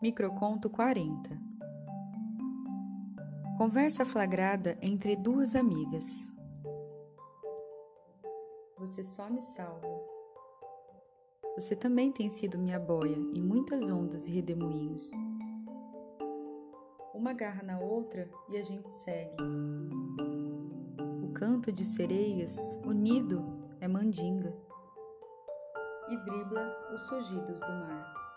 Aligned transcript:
Microconto 0.00 0.70
40 0.70 1.36
Conversa 3.58 4.04
flagrada 4.06 4.78
entre 4.80 5.16
duas 5.16 5.56
amigas. 5.56 6.30
Você 8.78 9.02
só 9.02 9.28
me 9.28 9.42
salva. 9.42 9.88
Você 11.56 11.74
também 11.74 12.12
tem 12.12 12.28
sido 12.28 12.56
minha 12.56 12.78
boia 12.78 13.16
em 13.34 13.42
muitas 13.42 13.90
ondas 13.90 14.28
e 14.28 14.30
redemoinhos. 14.30 15.10
Uma 17.12 17.32
garra 17.32 17.64
na 17.64 17.80
outra 17.80 18.30
e 18.48 18.56
a 18.56 18.62
gente 18.62 18.88
segue. 18.92 19.42
O 21.24 21.32
canto 21.32 21.72
de 21.72 21.84
sereias, 21.84 22.78
unido, 22.86 23.44
é 23.80 23.88
mandinga 23.88 24.56
e 26.08 26.16
dribla 26.18 26.94
os 26.94 27.02
surgidos 27.02 27.58
do 27.58 27.66
mar. 27.66 28.27